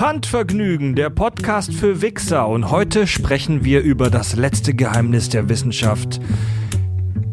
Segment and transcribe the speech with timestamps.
[0.00, 2.48] Handvergnügen, der Podcast für Wichser.
[2.48, 6.20] Und heute sprechen wir über das letzte Geheimnis der Wissenschaft.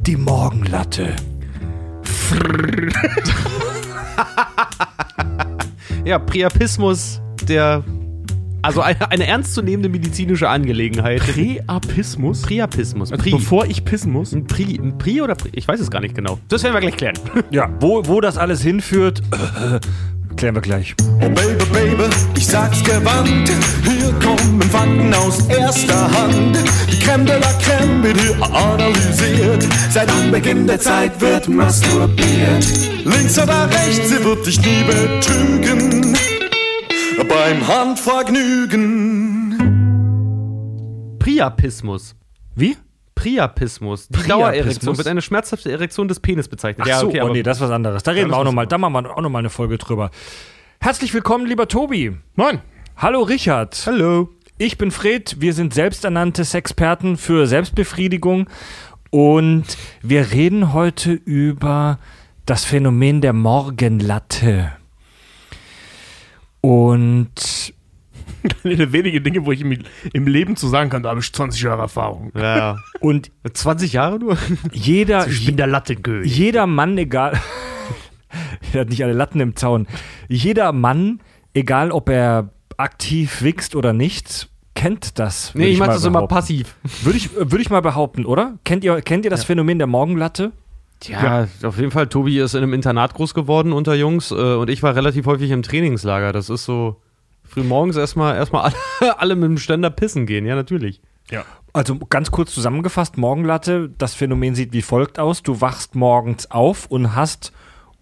[0.05, 1.15] Die Morgenlatte.
[6.03, 7.85] Ja, Priapismus, der.
[8.63, 11.21] Also eine, eine ernstzunehmende medizinische Angelegenheit.
[11.21, 12.41] Priapismus?
[12.41, 13.13] Priapismus.
[13.13, 13.31] Also Pri.
[13.31, 14.33] bevor ich pissen muss?
[14.33, 15.51] Ein Pri, ein Pri oder Pri?
[15.53, 16.37] Ich weiß es gar nicht genau.
[16.49, 17.17] Das werden wir gleich klären.
[17.49, 19.21] Ja, wo, wo das alles hinführt,
[20.37, 20.95] klären wir gleich.
[21.21, 22.03] Oh Baby, Baby,
[22.37, 23.51] ich sag's gewandt.
[23.83, 26.57] Hier kommen Fakten aus erster Hand.
[26.91, 29.67] Die Creme de la Creme wird hier analysiert.
[29.89, 32.65] Seit Anbeginn der Zeit wird masturbiert.
[33.03, 36.15] Links oder rechts, sie wird dich nie betrügen.
[37.27, 39.57] Beim Handvergnügen.
[41.19, 42.15] Priapismus.
[42.55, 42.77] Wie?
[43.17, 44.07] Priapismus.
[44.07, 44.37] Die Priapismus?
[44.37, 46.87] Dauererektion wird eine schmerzhafte Erektion des Penis bezeichnet.
[46.89, 48.03] Ach so, okay, oh nee, das ist was anderes.
[48.03, 50.11] Da reden wir auch nochmal, da machen wir auch nochmal eine Folge drüber.
[50.79, 52.15] Herzlich willkommen, lieber Tobi.
[52.35, 52.61] Moin.
[52.95, 53.83] Hallo Richard.
[53.87, 54.29] Hallo.
[54.59, 58.49] Ich bin Fred, wir sind selbsternannte Sexperten für Selbstbefriedigung
[59.09, 59.65] und
[60.01, 61.97] wir reden heute über
[62.45, 64.73] das Phänomen der Morgenlatte.
[66.61, 67.73] Und
[68.63, 69.77] Eine der wenigen Dinge, wo ich im,
[70.13, 72.31] im Leben zu sagen kann, da habe ich 20 Jahre Erfahrung.
[72.35, 72.77] ja, ja.
[72.99, 74.37] und 20 Jahre nur?
[74.71, 76.35] jeder, Ich bin der Lattenkönig.
[76.35, 77.39] jeder Mann, egal,
[78.73, 79.87] er hat nicht alle Latten im Zaun,
[80.27, 81.19] jeder Mann,
[81.53, 85.55] egal ob er aktiv wichst oder nicht, kennt das.
[85.55, 86.35] Nee, ich mach mal das immer behaupten.
[86.35, 86.75] passiv.
[87.01, 88.59] Würde ich, würde ich mal behaupten, oder?
[88.63, 90.51] Kennt ihr, kennt ihr das Phänomen der Morgenlatte?
[91.03, 92.07] Ja, auf jeden Fall.
[92.07, 95.51] Tobi ist in einem Internat groß geworden unter Jungs äh, und ich war relativ häufig
[95.51, 96.31] im Trainingslager.
[96.31, 96.97] Das ist so
[97.47, 100.45] früh morgens erstmal erstmal alle, alle mit dem Ständer pissen gehen.
[100.45, 101.01] Ja, natürlich.
[101.29, 101.43] Ja.
[101.73, 105.43] Also ganz kurz zusammengefasst, Morgenlatte, das Phänomen sieht wie folgt aus.
[105.43, 107.51] Du wachst morgens auf und hast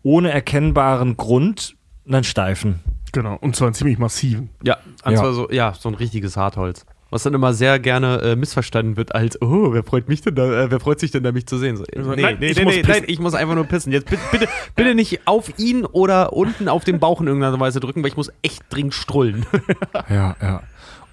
[0.03, 1.75] ohne erkennbaren Grund
[2.07, 2.79] einen Steifen.
[3.11, 3.35] Genau.
[3.41, 4.49] Und zwar einen ziemlich massiven.
[4.63, 5.19] Ja, und Ja.
[5.19, 6.85] zwar so, ja, so ein richtiges Hartholz.
[7.15, 10.63] Was dann immer sehr gerne äh, missverstanden wird als, oh, wer freut mich denn da,
[10.63, 11.77] äh, wer freut sich denn da, mich zu sehen?
[11.77, 13.01] So, nee, nein, nee, ich nee, muss nee, pissen.
[13.03, 13.93] nein, ich muss einfach nur pissen.
[13.93, 17.79] Jetzt bitte, bitte, bitte nicht auf ihn oder unten auf den Bauch in irgendeiner Weise
[17.79, 19.45] drücken, weil ich muss echt dringend strullen.
[20.09, 20.63] Ja, ja.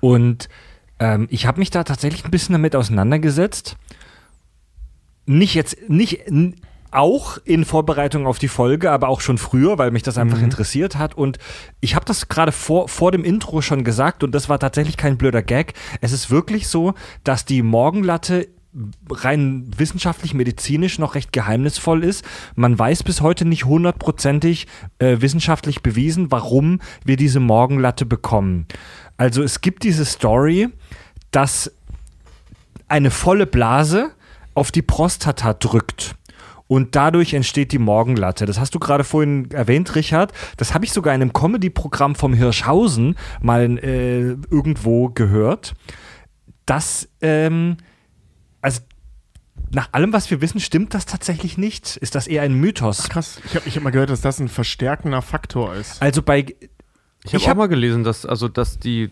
[0.00, 0.49] Und
[0.99, 3.76] ähm, ich habe mich da tatsächlich ein bisschen damit auseinandergesetzt.
[5.26, 6.28] Nicht jetzt, nicht
[6.92, 10.97] auch in Vorbereitung auf die Folge, aber auch schon früher, weil mich das einfach interessiert
[10.97, 11.14] hat.
[11.14, 11.38] Und
[11.80, 15.16] ich habe das gerade vor, vor dem Intro schon gesagt und das war tatsächlich kein
[15.16, 15.72] blöder Gag.
[16.00, 16.94] Es ist wirklich so,
[17.25, 18.48] dass die Morgenlatte
[19.10, 22.25] rein wissenschaftlich, medizinisch noch recht geheimnisvoll ist.
[22.54, 24.66] Man weiß bis heute nicht hundertprozentig
[24.98, 28.66] äh, wissenschaftlich bewiesen, warum wir diese Morgenlatte bekommen.
[29.19, 30.69] Also es gibt diese Story,
[31.31, 31.70] dass
[32.88, 34.10] eine volle Blase
[34.54, 36.14] auf die Prostata drückt.
[36.72, 38.47] Und dadurch entsteht die Morgenlatte.
[38.47, 40.33] Das hast du gerade vorhin erwähnt, Richard.
[40.56, 45.75] Das habe ich sogar in einem Comedy-Programm vom Hirschhausen mal äh, irgendwo gehört.
[46.65, 47.77] Das, ähm,
[48.62, 48.81] also
[49.71, 51.99] nach allem, was wir wissen, stimmt das tatsächlich nicht.
[51.99, 53.11] Ist das eher ein Mythos?
[53.11, 53.38] Krass.
[53.44, 56.00] Ich habe ich hab mal gehört, dass das ein verstärkender Faktor ist.
[56.00, 56.55] Also bei Ich
[57.25, 59.11] Ich habe hab- auch mal gelesen, dass, also, dass die,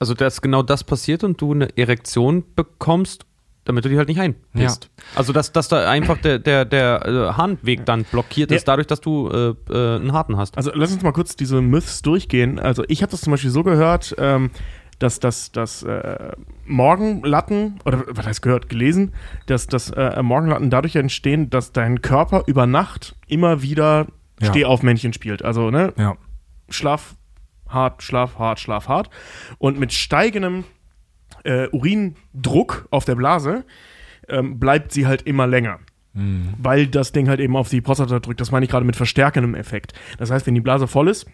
[0.00, 3.26] also, dass genau das passiert und du eine Erektion bekommst,
[3.64, 4.90] damit du die halt nicht einpisst.
[5.14, 9.00] Also, dass, dass da einfach der, der, der äh, Harnweg dann blockiert ist, dadurch, dass
[9.00, 10.56] du äh, äh, einen harten hast.
[10.56, 12.58] Also lass uns mal kurz diese Myths durchgehen.
[12.58, 14.50] Also ich habe das zum Beispiel so gehört, ähm,
[14.98, 16.32] dass das dass, äh,
[16.64, 19.14] Morgenlatten, oder was heißt gehört, gelesen,
[19.46, 24.06] dass, dass äh, Morgenlatten dadurch entstehen, dass dein Körper über Nacht immer wieder
[24.40, 24.48] Ja.
[24.48, 25.44] Stehaufmännchen spielt.
[25.44, 26.16] Also, ne, ja.
[26.68, 27.14] Schlaf,
[27.68, 29.10] hart, Schlaf, hart, Schlaf, hart.
[29.58, 30.64] Und mit steigendem
[31.44, 33.64] äh, Urindruck auf der Blase
[34.28, 35.78] ähm, bleibt sie halt immer länger.
[36.14, 38.38] Weil das Ding halt eben auf die Prostata drückt.
[38.38, 39.94] Das meine ich gerade mit verstärkendem Effekt.
[40.18, 41.24] Das heißt, wenn die Blase voll ist,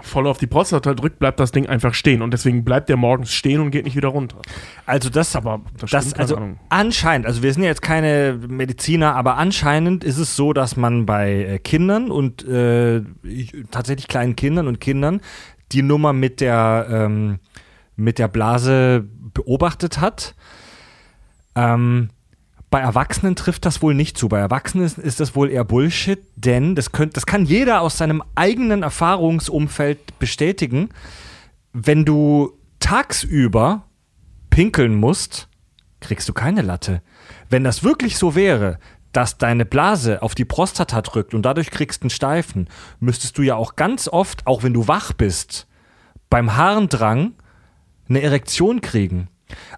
[0.00, 2.22] voll auf die Prostata drückt, bleibt das Ding einfach stehen.
[2.22, 4.38] Und deswegen bleibt der morgens stehen und geht nicht wieder runter.
[4.86, 6.58] Also das, Aber das das, also Ahnung.
[6.70, 11.04] anscheinend, also wir sind ja jetzt keine Mediziner, aber anscheinend ist es so, dass man
[11.04, 15.20] bei äh, Kindern und äh, ich- tatsächlich kleinen Kindern und Kindern
[15.72, 17.40] die Nummer mit der ähm,
[17.96, 20.34] mit der Blase beobachtet hat.
[21.54, 22.10] Ähm,
[22.70, 24.28] bei Erwachsenen trifft das wohl nicht zu.
[24.28, 27.98] Bei Erwachsenen ist, ist das wohl eher Bullshit, denn das, könnt, das kann jeder aus
[27.98, 30.88] seinem eigenen Erfahrungsumfeld bestätigen.
[31.72, 33.84] Wenn du tagsüber
[34.50, 35.48] pinkeln musst,
[36.00, 37.00] kriegst du keine Latte.
[37.48, 38.78] Wenn das wirklich so wäre,
[39.12, 42.68] dass deine Blase auf die Prostata drückt und dadurch kriegst du einen Steifen,
[42.98, 45.68] müsstest du ja auch ganz oft, auch wenn du wach bist,
[46.28, 47.34] beim Harndrang
[48.08, 49.28] eine Erektion kriegen.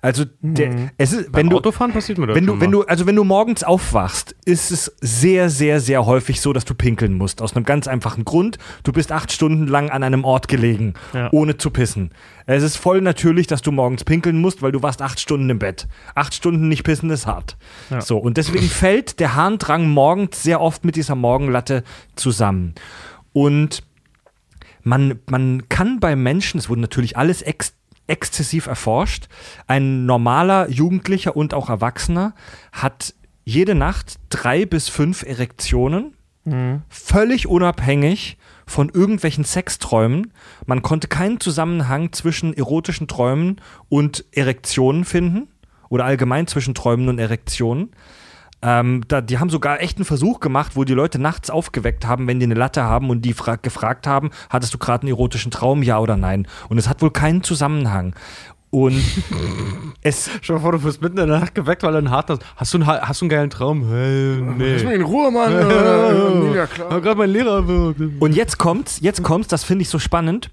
[0.01, 0.91] Also der, Mhm.
[0.97, 3.17] es ist, Beim wenn du Autofahren passiert mir das wenn du, wenn du, also wenn
[3.17, 7.43] du morgens aufwachst, ist es sehr, sehr, sehr häufig so, dass du pinkeln musst.
[7.43, 8.59] Aus einem ganz einfachen Grund.
[8.85, 11.29] Du bist acht Stunden lang an einem Ort gelegen, Ja.
[11.33, 12.11] ohne zu pissen.
[12.47, 15.59] Es ist voll natürlich, dass du morgens pinkeln musst, weil du warst acht Stunden im
[15.59, 15.89] Bett.
[16.15, 17.57] Acht Stunden nicht pissen ist hart.
[17.91, 18.01] Ja.
[18.01, 21.83] So, und deswegen fällt der Harndrang morgens sehr oft mit dieser Morgenlatte
[22.15, 22.75] zusammen.
[23.33, 23.83] Und
[24.85, 27.75] man, man kann bei Menschen, es wurde natürlich alles ex
[28.07, 29.29] exzessiv erforscht,
[29.67, 32.35] ein normaler Jugendlicher und auch Erwachsener
[32.73, 33.15] hat
[33.45, 36.15] jede Nacht drei bis fünf Erektionen,
[36.89, 40.33] völlig unabhängig von irgendwelchen Sexträumen.
[40.65, 45.49] Man konnte keinen Zusammenhang zwischen erotischen Träumen und Erektionen finden
[45.89, 47.91] oder allgemein zwischen Träumen und Erektionen.
[48.63, 52.27] Ähm, da, die haben sogar echt einen Versuch gemacht, wo die Leute nachts aufgeweckt haben,
[52.27, 55.51] wenn die eine Latte haben und die fra gefragt haben, hattest du gerade einen erotischen
[55.51, 56.49] Traum, ja oder nein?
[56.69, 58.15] Und es hat wohl keinen Zusammenhang.
[58.71, 59.01] Und
[60.03, 62.43] es, dir vor, du wirst mitten in der Nacht geweckt, weil du einen hart hast.
[62.57, 63.89] Hast du einen, ha- hast du einen geilen Traum?
[63.89, 64.95] Hey, Lass mich nee.
[64.95, 65.53] in Ruhe, Mann.
[66.55, 66.91] Ja, klar.
[66.91, 68.01] Hab gerade mein Lehrer wirkt.
[68.21, 70.51] und jetzt kommt's, jetzt kommt's, das finde ich so spannend.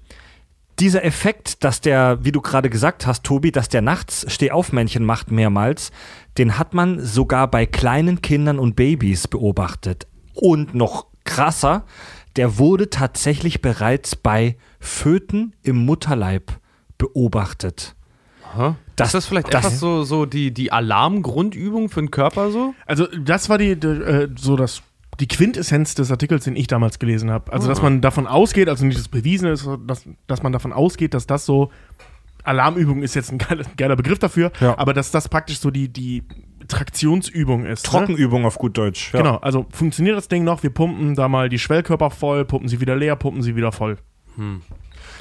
[0.80, 5.30] Dieser Effekt, dass der, wie du gerade gesagt hast, Tobi, dass der nachts Stehaufmännchen macht
[5.30, 5.92] mehrmals,
[6.36, 10.06] den hat man sogar bei kleinen Kindern und Babys beobachtet.
[10.34, 11.84] Und noch krasser,
[12.36, 16.50] der wurde tatsächlich bereits bei Föten im Mutterleib
[16.98, 17.94] beobachtet.
[18.56, 22.50] Das, Das- ist das vielleicht das- etwas so, so die, die Alarmgrundübung für den Körper
[22.50, 22.74] so?
[22.86, 24.82] Also das war die, die äh, so das
[25.20, 27.52] die Quintessenz des Artikels, den ich damals gelesen habe.
[27.52, 31.14] Also dass man davon ausgeht, also nicht das bewiesen ist, dass, dass man davon ausgeht,
[31.14, 31.70] dass das so
[32.42, 34.76] Alarmübung ist jetzt ein geiler, geiler Begriff dafür, Ja.
[34.78, 36.22] aber dass das praktisch so die die
[36.68, 37.84] Traktionsübung ist.
[37.84, 37.90] Ne?
[37.90, 39.12] Trockenübung auf gut Deutsch.
[39.12, 39.20] Ja.
[39.20, 42.80] Genau, also funktioniert das Ding noch, wir pumpen da mal die Schwellkörper voll, pumpen sie
[42.80, 43.98] wieder leer, pumpen sie wieder voll.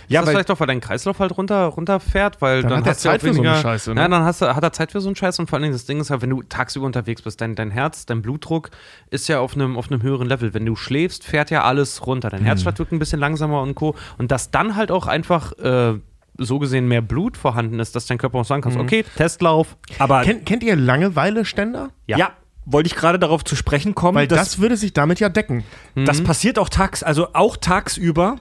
[0.08, 2.88] Ja, ist das vielleicht auch, weil dein Kreislauf halt runter, runterfährt, weil Dann dann, hat
[2.88, 4.02] er hast du ja Zeit für so eine weniger, Scheiße, ne?
[4.02, 5.74] Ja, dann hast du, hat er Zeit für so einen Scheiß und vor allen Dingen
[5.74, 8.70] das Ding ist ja, wenn du tagsüber unterwegs bist, dein, dein Herz, dein Blutdruck
[9.10, 10.54] ist ja auf einem, auf einem höheren Level.
[10.54, 12.30] Wenn du schläfst, fährt ja alles runter.
[12.30, 13.96] Dein Herzschlag wirkt ein bisschen langsamer und Co.
[14.18, 15.94] Und dass dann halt auch einfach äh,
[16.38, 19.78] so gesehen mehr Blut vorhanden ist, dass dein Körper auch sagen kann, okay, Testlauf.
[20.00, 21.90] aber Kennt, kennt ihr Langeweile-Ständer?
[22.08, 22.32] ja.
[22.66, 24.16] wollte ich gerade darauf zu sprechen kommen.
[24.16, 25.66] Weil das, dass- würde sich damit ja decken.
[25.96, 26.24] Das Mhm.
[26.24, 28.38] passiert auch tags, also auch tagsüber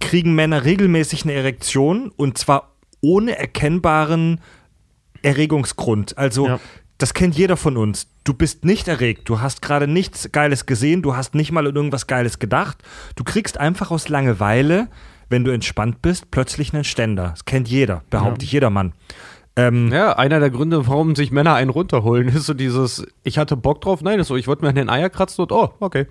[0.00, 4.40] kriegen Männer regelmäßig eine Erektion und zwar ohne erkennbaren
[5.22, 6.16] Erregungsgrund.
[6.18, 6.60] Also Ja.
[6.98, 8.08] das kennt jeder von uns.
[8.24, 11.74] Du bist nicht erregt, du hast gerade nichts Geiles gesehen, du hast nicht mal an
[11.76, 12.78] irgendwas Geiles gedacht.
[13.14, 14.88] Du kriegst einfach aus Langeweile,
[15.28, 17.30] wenn du entspannt bist, plötzlich einen Ständer.
[17.30, 18.92] Das kennt jeder, behaupte ich jeder Mann.
[19.56, 23.56] Ähm, Ja, einer der Gründe, warum sich Männer einen runterholen, ist so dieses, ich hatte
[23.56, 26.06] Bock drauf, nein, ist so, ich wollte mir an den Eier kratzen und oh, okay.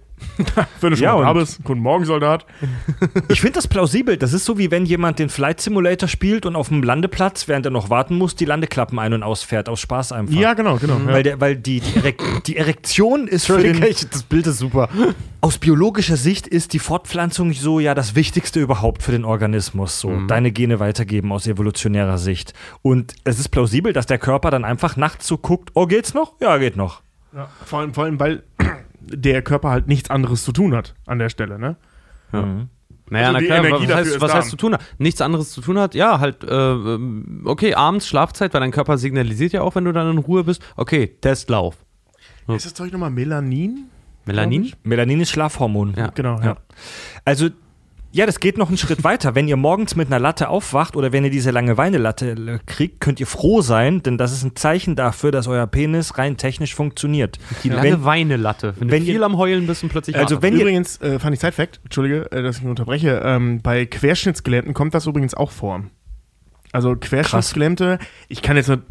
[0.79, 2.45] Wenn du schon Ja, mal da und- bist, guten Morgen, Soldat.
[3.27, 4.15] Ich finde das plausibel.
[4.17, 7.65] Das ist so, wie wenn jemand den Flight Simulator spielt und auf dem Landeplatz, während
[7.65, 9.67] er noch warten muss, die Landeklappen ein- und ausfährt.
[9.67, 10.33] Aus Spaß einfach.
[10.35, 10.97] Ja, genau, genau.
[10.99, 11.07] ja.
[11.07, 14.87] Weil, der, weil die, die, Erek die Erektion ist für den, das Bild ist super.
[15.41, 19.99] aus biologischer Sicht ist die Fortpflanzung so ja das Wichtigste überhaupt für den Organismus.
[19.99, 22.53] So deine Gene weitergeben aus evolutionärer Sicht.
[22.81, 26.33] Und es ist plausibel, dass der Körper dann einfach nachts so guckt, oh geht's noch?
[26.39, 27.01] Ja, geht noch.
[27.35, 28.43] Ja, vor, allem, vor allem, weil
[29.01, 31.75] der Körper halt nichts anderes zu tun hat an der Stelle, ne?
[33.09, 34.81] Naja, Also na klar, Energie was, heißt, was heißt zu tun hat?
[34.97, 38.97] Nichts anderes zu tun hat, ja, halt, äh, ähm, okay, abends Schlafzeit, weil dein Körper
[38.97, 41.77] signalisiert ja auch, wenn du dann in Ruhe bist, okay, Testlauf.
[42.47, 43.85] Ist das Zeug nochmal Melanin?
[44.25, 44.73] Melanin?
[44.83, 45.93] Melanin ist Schlafhormon.
[45.95, 46.07] Ja.
[46.15, 46.45] Genau, ja.
[46.45, 46.57] Ja.
[47.25, 47.49] Also,
[48.15, 49.35] ja, das geht noch einen Schritt weiter.
[49.35, 53.19] Wenn ihr morgens mit einer Latte aufwacht oder wenn ihr diese Langeweile-Latte äh, kriegt, könnt
[53.19, 57.37] ihr froh sein, denn das ist ein Zeichen dafür, dass euer Penis rein technisch funktioniert.
[57.63, 58.73] Die Wenn- lange Weinelatte.
[58.79, 61.19] Wenn, wenn du viel ihr- am Heulen bist und plötzlich Also wenn ihr- übrigens, äh,
[61.19, 65.33] fand ich Side-Fact, Entschuldige, äh, dass ich mich unterbreche, ähm, bei Querschnittsgelähmten kommt das übrigens
[65.33, 65.83] auch vor.
[66.71, 68.81] Also Querschnittsgelähmte, ich kann jetzt, nicht-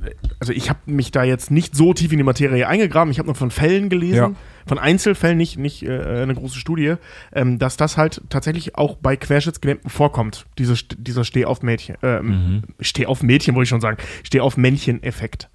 [0.41, 3.27] also ich habe mich da jetzt nicht so tief in die Materie eingegraben, ich habe
[3.27, 4.33] nur von Fällen gelesen, Ja.
[4.67, 6.95] Von Einzelfällen, nicht, nicht äh, eine große Studie,
[7.33, 13.65] ähm, dass das halt tatsächlich auch bei Querschnittsgelähmten vorkommt, diese, dieser Steh-auf-Mädchen, ähm, Steh-auf-Mädchen wollte
[13.65, 15.49] ich schon sagen, Steh-auf-Männchen-Effekt.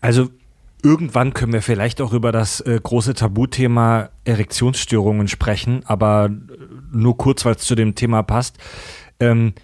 [0.00, 0.30] Also
[0.82, 6.54] irgendwann können wir vielleicht auch über das äh, große Tabuthema Erektionsstörungen sprechen, aber äh,
[6.92, 8.58] nur kurz, weil es zu dem Thema passt.
[9.20, 9.54] Ähm,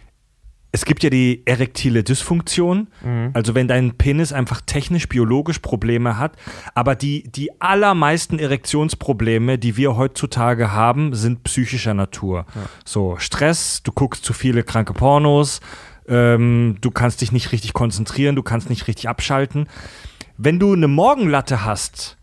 [0.74, 2.88] es gibt ja die erektile Dysfunktion,
[3.32, 6.32] also wenn dein Penis einfach technisch, biologisch Probleme hat,
[6.74, 12.46] aber die, die allermeisten Erektionsprobleme, die wir heutzutage haben, sind psychischer Natur.
[12.84, 15.60] So Stress, du guckst zu viele kranke Pornos,
[16.08, 19.68] ähm, du kannst dich nicht richtig konzentrieren, du kannst nicht richtig abschalten.
[20.38, 22.16] Wenn du eine Morgenlatte hast,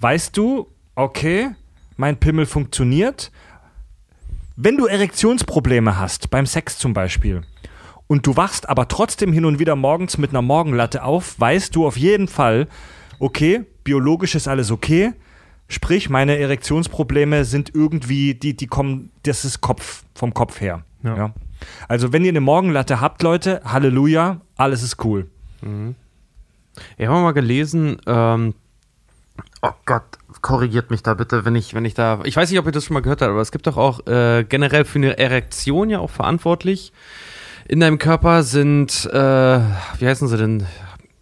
[0.00, 1.50] weißt du, okay,
[1.98, 3.30] mein Pimmel funktioniert.
[4.56, 7.42] Wenn du Erektionsprobleme hast, beim Sex zum Beispiel,
[8.08, 11.86] und du wachst aber trotzdem hin und wieder morgens mit einer Morgenlatte auf, weißt du
[11.86, 12.66] auf jeden Fall,
[13.20, 15.12] okay, biologisch ist alles okay.
[15.68, 20.82] Sprich, meine Erektionsprobleme sind irgendwie, die, die kommen, das ist Kopf, vom Kopf her.
[21.02, 21.16] Ja.
[21.16, 21.34] Ja.
[21.88, 25.28] Also, wenn ihr eine Morgenlatte habt, Leute, Halleluja, alles ist cool.
[26.96, 28.54] Ich habe mal gelesen, ähm,
[29.60, 30.04] oh Gott,
[30.40, 32.84] korrigiert mich da bitte, wenn ich, wenn ich da, ich weiß nicht, ob ihr das
[32.84, 35.98] schon mal gehört habt, aber es gibt doch auch äh, generell für eine Erektion ja
[35.98, 36.92] auch verantwortlich.
[37.68, 39.60] In deinem Körper sind, äh,
[39.98, 40.66] wie heißen sie denn?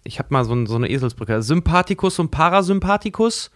[0.05, 1.43] Ich habe mal so, so eine Eselsbrücke.
[1.43, 3.51] Sympathikus und Parasympathikus.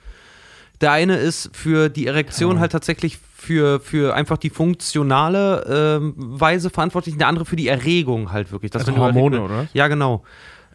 [0.81, 6.69] Der eine ist für die Erektion halt tatsächlich für, für einfach die funktionale ähm, Weise
[6.69, 8.73] verantwortlich, der andere für die Erregung halt wirklich.
[8.73, 9.69] Das Also Hormone, oder?
[9.73, 10.25] Ja, genau.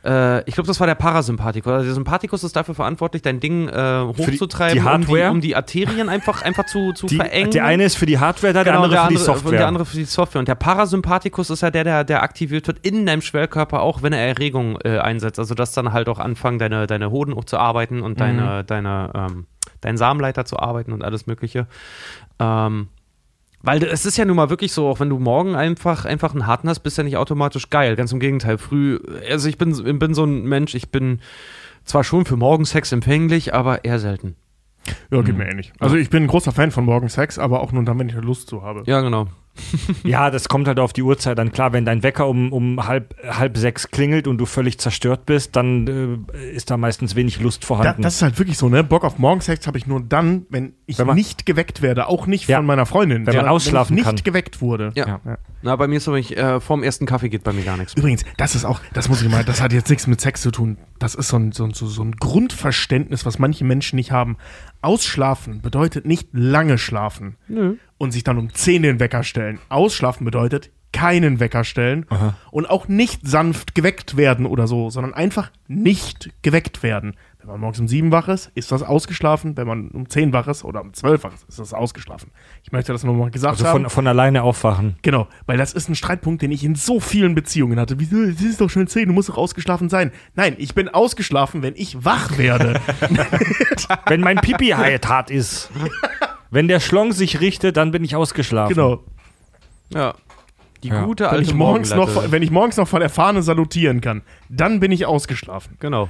[0.06, 1.72] Äh, ich glaube, das war der Parasympathikus.
[1.72, 5.32] Also der Sympathikus ist dafür verantwortlich, dein Ding äh, die- hochzutreiben, die um, die, Hardware?
[5.32, 7.52] um die Arterien einfach, einfach zu, zu Die, verengen.
[7.52, 9.52] der eine ist für die Hardware da, der Genau, andere für die Und Software.
[9.58, 10.40] der andere für die Software.
[10.40, 14.14] Und der Parasympathikus ist ja der, der, der aktiviert wird in deinem Schwellkörper, auch wenn
[14.14, 15.40] er Erregung äh, einsetzt.
[15.40, 18.68] Also dass dann halt auch anfangen, deine, deine Hoden auch zu arbeiten und deine, Mhm.
[18.68, 19.46] deine, ähm,
[19.82, 21.68] deinen Samenleiter zu arbeiten und alles Mögliche.
[22.40, 22.90] Ähm,
[23.66, 26.48] weil es ist ja nun mal wirklich so, auch wenn du morgen einfach, einfach einen
[26.48, 27.96] harten hast, bist du ja nicht automatisch geil.
[27.96, 28.58] Ganz im Gegenteil.
[28.58, 31.20] Früh, also ich bin, bin so ein Mensch, ich bin
[31.84, 34.36] zwar schon für Morgensex empfänglich, aber eher selten.
[35.10, 35.74] Ja, geht mir ähnlich.
[35.80, 38.48] Also ich bin ein großer Fan von Morgensex, aber auch nur dann, wenn ich Lust
[38.50, 38.84] zu habe.
[38.86, 39.28] Ja, genau.
[40.04, 41.52] Ja, das kommt halt auf die Uhrzeit an.
[41.52, 45.56] Klar, wenn dein Wecker um, um halb, halb sechs klingelt und du völlig zerstört bist,
[45.56, 48.02] dann äh, ist da meistens wenig Lust Da, vorhanden.
[48.02, 48.84] das ist halt wirklich so, ne?
[48.84, 52.28] Bock auf Morgensex habe ich nur dann, wenn ich Wenn man- nicht geweckt werde, auch
[52.28, 52.58] nicht Ja.
[52.58, 53.20] von meiner Freundin.
[53.20, 54.16] Wenn man sondern ausschlafen wenn ich kann.
[54.16, 54.92] nicht geweckt wurde.
[54.96, 55.20] Ja.
[55.26, 55.38] Ja.
[55.62, 57.78] Na, bei mir ist so, wenn ich äh, vorm ersten Kaffee geht bei mir gar
[57.78, 57.94] nichts.
[57.96, 60.52] Übrigens, das ist auch, das muss ich mal, das hat jetzt nichts mit Sex zu
[60.52, 60.78] tun.
[61.00, 64.38] Das ist so ein, so, ein- so, so ein Grundverständnis, was manche Menschen nicht haben.
[64.82, 67.76] Ausschlafen bedeutet nicht lange schlafen Nö.
[67.98, 69.60] Und sich dann um 10 den Wecker stellen.
[69.70, 72.06] Ausschlafen bedeutet keinen Wecker stellen
[72.52, 77.18] und auch nicht sanft geweckt werden oder so, sondern einfach nicht geweckt werden.
[77.40, 79.58] Wenn man morgens um 7 wach ist, ist das ausgeschlafen.
[79.58, 82.32] Wenn man um 10 wach ist oder um 12 wach ist, ist das ausgeschlafen.
[82.64, 83.82] Ich möchte das nur mal gesagt also haben.
[83.84, 84.96] von, von alleine aufwachen.
[85.02, 88.00] Genau, weil das ist ein Streitpunkt, den ich in so vielen Beziehungen hatte.
[88.00, 90.12] Wieso, es ist doch schon 10, du musst doch ausgeschlafen sein.
[90.34, 92.80] Nein, ich bin ausgeschlafen, wenn ich wach werde.
[94.08, 95.70] Wenn mein Pipi halt hart ist.
[96.52, 98.76] Wenn der Schlong sich richtet, dann bin ich ausgeschlafen.
[98.76, 99.04] genau.
[99.94, 100.14] Ja.
[100.84, 101.04] Die Ja.
[101.04, 104.22] gute Wenn alte ich, morgens noch, wenn ich morgens noch von der Fahne salutieren kann,
[104.50, 105.78] dann bin ich ausgeschlafen.
[105.80, 106.10] Genau.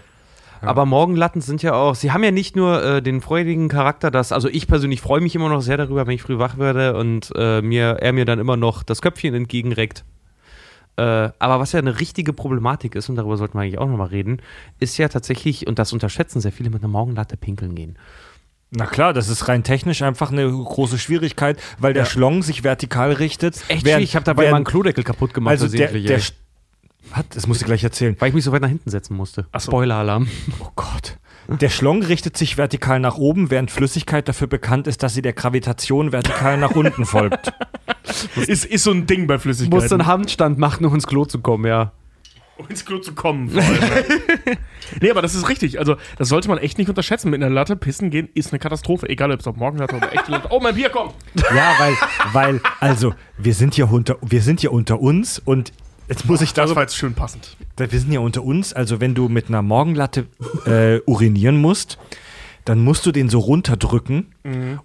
[0.61, 4.31] Aber Morgenlatten sind ja auch, sie haben ja nicht nur äh, den freudigen Charakter, dass,
[4.31, 7.31] also ich persönlich freue mich immer noch sehr darüber, wenn ich früh wach werde und
[7.35, 10.03] äh, mir, er mir dann immer noch das Köpfchen entgegenreckt.
[10.97, 11.01] Äh,
[11.37, 14.41] aber was ja eine richtige Problematik ist, und darüber sollten wir eigentlich auch nochmal reden,
[14.79, 17.97] ist ja tatsächlich, und das unterschätzen sehr viele, mit einer Morgenlatte pinkeln gehen.
[18.75, 22.09] Na klar, das ist rein technisch einfach eine große Schwierigkeit, weil der Ja.
[22.09, 23.61] Schlong sich vertikal richtet.
[23.69, 26.17] Echt während- ich habe dabei während- mal einen Klodeckel kaputt gemacht, Also der, versehentlich, der
[26.17, 26.33] was?
[27.33, 28.15] Das musst du gleich erzählen.
[28.19, 29.45] weil ich mich so weit nach hinten setzen musste.
[29.51, 29.71] Ach so.
[29.71, 30.27] Spoiler-Alarm.
[30.59, 31.17] Oh Gott.
[31.47, 35.33] Der Schlong richtet sich vertikal nach oben, während Flüssigkeit dafür bekannt ist, dass sie der
[35.33, 37.53] Gravitation vertikal nach unten folgt.
[38.47, 39.77] Ist, ist so ein Ding bei Flüssigkeiten.
[39.79, 41.91] Musste einen Handstand machen, um ins Klo zu kommen, ja.
[42.57, 43.49] Um ins Klo zu kommen.
[43.49, 43.79] Vor allem.
[45.01, 45.79] nee, aber das ist richtig.
[45.79, 47.29] Also, das sollte man echt nicht unterschätzen.
[47.29, 49.09] Mit einer Latte pissen gehen ist eine Katastrophe.
[49.09, 50.47] Egal, ob es auf Morgenlatte oder echte Latte.
[50.51, 51.13] Oh, mein Bier kommt!
[51.35, 51.97] Ja, weil,
[52.33, 55.73] weil, also, wir sind hier unter, wir sind hier unter uns und
[56.07, 57.57] jetzt muss ich Das darüber war jetzt schön passend.
[57.77, 60.27] wir sind ja unter uns, also wenn du mit einer Morgenlatte
[60.65, 61.97] äh, urinieren musst,
[62.63, 64.34] dann musst du den so runterdrücken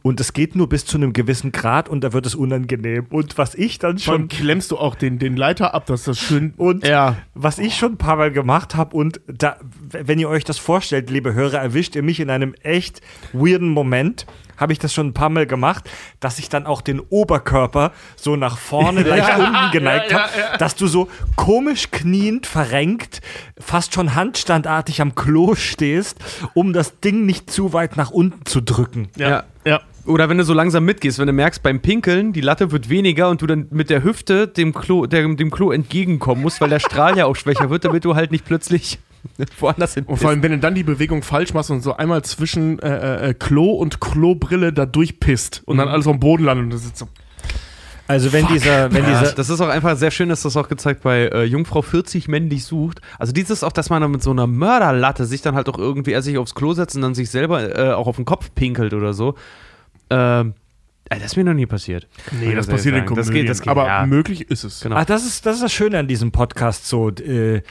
[0.03, 3.07] und es geht nur bis zu einem gewissen Grad und da wird es unangenehm.
[3.11, 6.19] Und was ich dann Schon schon klemmst du auch den, den Leiter ab, dass das
[6.19, 6.55] schön.
[6.57, 7.17] und Ja.
[7.35, 9.57] was ich schon ein paar Mal gemacht habe und da,
[9.91, 13.01] wenn ihr euch das vorstellt, liebe Hörer, erwischt ihr mich in einem echt
[13.33, 14.27] weirden Moment.
[14.57, 15.89] Habe ich das schon ein paar Mal gemacht,
[16.21, 20.87] dass ich dann auch den Oberkörper so nach vorne leicht unten geneigt habe, dass du
[20.87, 23.23] so komisch kniend, verrenkt,
[23.59, 26.19] fast schon handstandartig am Klo stehst,
[26.53, 29.09] um das Ding nicht zu weit nach unten zu drücken.
[29.17, 29.45] Ja.
[29.65, 29.81] Ja.
[30.07, 33.29] Oder wenn du so langsam mitgehst, wenn du merkst, beim Pinkeln, die Latte wird weniger
[33.29, 36.81] und du dann mit der Hüfte dem Klo, der, dem Klo entgegenkommen musst, weil der
[36.81, 38.99] Strahl ja auch schwächer wird, damit du halt nicht plötzlich
[39.61, 42.23] woanders hin Und vor allem, wenn du dann die Bewegung falsch machst und so einmal
[42.23, 46.73] zwischen äh, äh, Klo und Klobrille da durchpisst und dann alles am Boden landet und
[46.73, 47.09] das ist so.
[48.11, 50.69] Also wenn dieser, wenn Ja, dieser, das ist auch einfach sehr schön, dass das auch
[50.69, 53.01] gezeigt bei äh, Jungfrau 40 männlich sucht.
[53.19, 56.13] Also dieses auch, dass man dann mit so einer Mörderlatte sich dann halt auch irgendwie
[56.13, 58.93] er sich aufs Klo setzt und dann sich selber äh, auch auf den Kopf pinkelt
[58.95, 59.35] oder so.
[60.11, 60.55] Ähm,
[61.09, 62.09] äh, das ist mir noch nie passiert.
[62.33, 63.15] Nee, das ich passiert in sagen?
[63.17, 63.43] Das Komödien.
[63.45, 64.07] geht- das geht, aber ja.
[64.07, 64.81] möglich ist es.
[64.81, 64.97] Genau.
[64.97, 67.11] Ach, das ist, das ist das Schöne an diesem Podcast so.
[67.11, 67.63] Äh,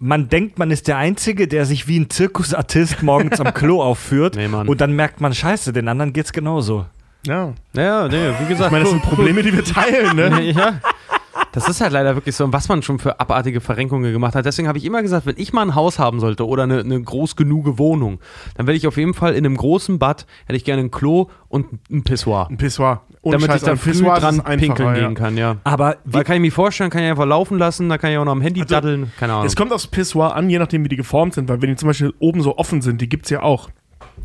[0.00, 4.34] man denkt, man ist der Einzige, der sich wie ein Zirkusartist morgens am Klo aufführt.
[4.34, 4.66] Nee, Mann.
[4.68, 6.86] und dann merkt man, scheiße, den anderen geht's genauso.
[7.26, 7.52] Ja.
[7.74, 8.66] Ja, nee, wie gesagt.
[8.66, 10.42] Ich meine, das sind Probleme, die wir teilen, ne?
[10.52, 10.80] ja.
[11.52, 14.44] Das ist halt leider wirklich so, was man schon für abartige Verrenkungen gemacht hat.
[14.44, 17.00] Deswegen habe ich immer gesagt, wenn ich mal ein Haus haben sollte oder eine, eine
[17.00, 18.18] groß genug Wohnung,
[18.56, 21.28] dann werde ich auf jeden Fall in einem großen Bad, hätte ich gerne ein Klo
[21.48, 22.48] und ein Pissoir.
[22.50, 23.02] Ein Pissoir.
[23.22, 24.94] Ohne damit Scheiß, ich dann ein früh Pissoir dran pinkeln ja.
[24.94, 25.56] gehen kann, ja.
[25.62, 28.18] Aber wie, Weil kann ich mir vorstellen, kann ich einfach laufen lassen, da kann ich
[28.18, 29.46] auch noch am Handy Also, daddeln, keine Ahnung.
[29.46, 31.86] Es kommt aufs Pissoir an, je nachdem, wie die geformt sind, weil wenn die zum
[31.86, 33.70] Beispiel oben so offen sind, die gibt's ja auch.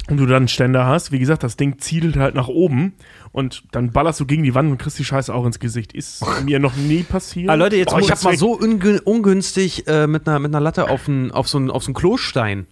[0.10, 2.94] Und du dann einen Ständer hast, wie gesagt, das Ding zielt halt nach oben
[3.32, 5.94] und dann ballerst du gegen die Wand und kriegst die Scheiße auch ins Gesicht.
[5.94, 7.50] Ist mir noch nie passiert.
[7.50, 10.62] Ah, Leute, jetzt Oh, ich habe mal so ungü ungünstig äh, mit, einer, mit einer
[10.62, 12.66] Latte auf, ein, auf, so einen, auf so einen Klostein,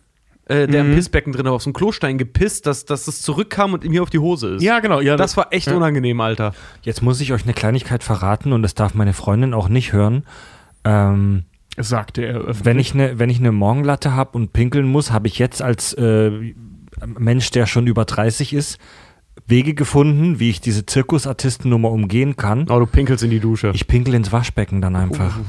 [0.46, 0.90] äh, der Mhm.
[0.92, 4.02] im Pissbecken drin war, auf so einen Klostein gepisst, dass, dass es zurückkam und mir
[4.02, 4.64] auf die Hose ist.
[4.64, 5.00] ja, genau.
[5.00, 5.76] Ja, Das war echt ja.
[5.76, 6.54] unangenehm, Alter.
[6.82, 10.24] jetzt muss ich euch eine Kleinigkeit verraten und das darf meine Freundin auch nicht hören.
[10.84, 11.44] Ähm,
[11.78, 12.66] sagte er öffentlich.
[12.66, 15.94] wenn ich eine wenn ich eine Morgenlatte habe und pinkeln muss, habe ich jetzt als
[15.94, 16.56] äh,
[17.06, 18.78] Mensch, der schon über 30 ist,
[19.46, 22.68] Wege gefunden, wie ich diese Zirkusartistennummer umgehen kann.
[22.70, 23.72] Oh, du pinkelst in die Dusche.
[23.74, 25.40] Ich pinkel ins Waschbecken dann einfach.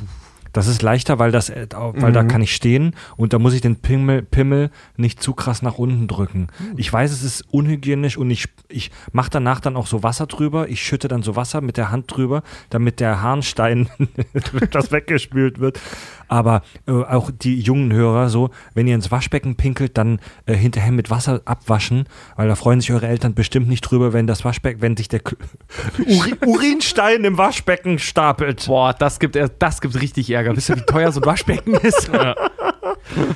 [0.52, 3.61] Das ist leichter, weil, das, äh, weil da kann ich stehen und da muss ich
[3.61, 6.49] den Pimmel, Pimmel nicht zu krass nach unten drücken.
[6.76, 10.69] Ich weiß, es ist unhygienisch und ich, ich mache danach dann auch so Wasser drüber.
[10.69, 13.88] Ich schütte dann so Wasser mit der Hand drüber, damit der Harnstein
[14.71, 15.81] das weggespült wird.
[16.28, 20.92] Aber äh, auch die jungen Hörer so, wenn ihr ins Waschbecken pinkelt, dann äh, hinterher
[20.92, 22.04] mit Wasser abwaschen,
[22.37, 25.20] weil da freuen sich eure Eltern bestimmt nicht drüber, wenn das Waschbecken, wenn sich der
[25.20, 25.37] K-
[26.06, 28.66] Uri Urinstein im Waschbecken stapelt.
[28.66, 30.56] Boah, das gibt, er- das gibt richtig Ärger.
[30.56, 32.11] Wisst ihr, wie teuer so ein Waschbecken ist?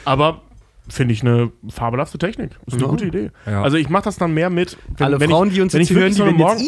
[0.05, 0.43] Aber
[0.89, 2.51] finde ich eine fabelhafte Technik.
[2.67, 2.89] Ist eine Ja.
[2.89, 3.31] gute Idee.
[3.47, 3.63] Ja.
[3.63, 5.81] Also ich mache das dann mehr mit, wenn, Alle wenn Frauen, ich, die uns wenn
[5.81, 6.61] jetzt ich hören, die so werden Morgen,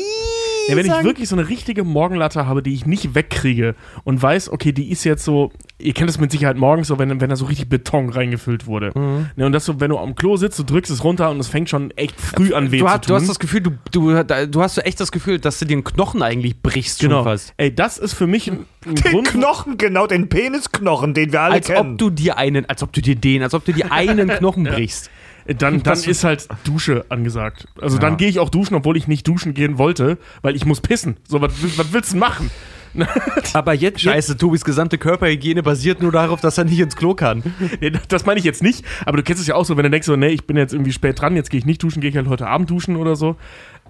[0.68, 4.50] ja, wenn ich wirklich so eine richtige Morgenlatte habe, die ich nicht wegkriege und weiß,
[4.50, 7.36] okay, die ist jetzt so, ihr kennt es mit Sicherheit morgens so, wenn, wenn da
[7.36, 8.92] so richtig Beton reingefüllt wurde.
[8.94, 9.30] Mhm.
[9.36, 11.48] Ne, und das so, wenn du am Klo sitzt, du drückst es runter und es
[11.48, 13.08] fängt schon echt früh an weh Du, zu hast, tun.
[13.08, 15.76] du hast das Gefühl, du, du, du hast so echt das Gefühl, dass du dir
[15.76, 17.24] den Knochen eigentlich brichst schon genau.
[17.24, 17.52] fast.
[17.56, 19.28] Ey, das ist für mich ein, ein Den Grund.
[19.30, 21.92] Knochen, genau, den Penisknochen, den wir alle Als kennen.
[21.92, 24.64] ob du dir einen, als ob du dir den, als ob du dir einen Knochen
[24.64, 25.10] brichst.
[25.46, 27.66] Dann, dann Das- ist halt Dusche angesagt.
[27.78, 28.00] Also Ja.
[28.00, 31.18] dann gehe ich auch duschen, obwohl ich nicht duschen gehen wollte, weil ich muss pissen.
[31.28, 31.52] So, was
[31.92, 32.50] willst du machen?
[33.52, 37.42] Aber jetzt, Scheiße, Tobis gesamte Körperhygiene basiert nur darauf, dass er nicht ins Klo kann.
[37.80, 39.90] Nee, das meine ich jetzt nicht, aber du kennst es ja auch so, wenn du
[39.90, 42.10] denkst so, nee, ich bin jetzt irgendwie spät dran, jetzt gehe ich nicht duschen, gehe
[42.10, 43.36] ich halt heute Abend duschen oder so.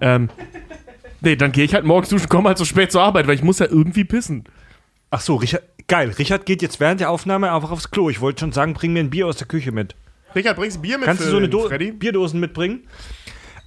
[0.01, 0.29] Ähm,
[1.21, 3.43] nee, dann gehe ich halt morgens duschen, komme halt so spät zur Arbeit, weil ich
[3.43, 4.45] muss ja irgendwie pissen.
[5.11, 6.13] Ach so, Richard, geil.
[6.17, 8.09] Richard geht jetzt während der Aufnahme einfach aufs Klo.
[8.09, 9.95] Ich wollte schon sagen, bring mir ein Bier aus der Küche mit.
[10.33, 11.91] Richard, bringst du Bier mit Kannst du so eine Do Freddy?
[11.91, 12.81] Bierdosen mitbringen?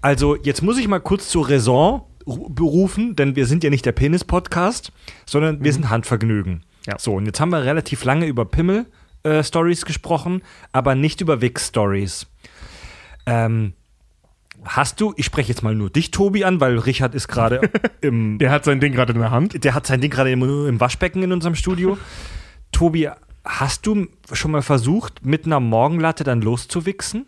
[0.01, 2.03] Also, jetzt muss ich mal kurz zur Raison
[2.49, 4.93] berufen, denn wir sind ja nicht der Penis-Podcast,
[5.27, 6.65] sondern wir sind Handvergnügen.
[6.87, 6.99] Ja.
[6.99, 12.27] So, und jetzt haben wir relativ lange über Pimmel-Stories gesprochen, aber nicht über Wix-Stories.
[13.27, 13.75] Ähm,
[14.65, 18.39] hast du, ich spreche jetzt mal nur dich, Tobi, an, weil Richard ist gerade im
[18.39, 19.65] Der hat sein Ding gerade in der Hand.
[19.65, 21.99] der hat sein Ding gerade im, im Waschbecken in unserem Studio.
[22.73, 23.09] Tobi,
[23.45, 27.27] hast du schon mal versucht, mit einer Morgenlatte dann loszuwichsen?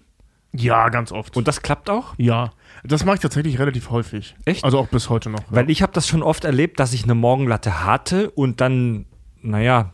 [0.53, 1.37] Ja, ganz oft.
[1.37, 2.15] Und das klappt auch?
[2.19, 2.53] ja,
[2.85, 4.35] das mache ich tatsächlich relativ häufig.
[4.45, 4.65] Echt?
[4.65, 5.43] Also auch bis heute noch.
[5.51, 9.07] Weil ich habe das schon oft erlebt, dass ich eine Morgenlatte hatte und dann,
[9.43, 9.93] naja,